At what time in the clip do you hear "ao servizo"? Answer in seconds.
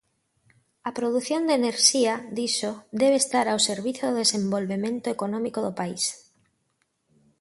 3.49-4.03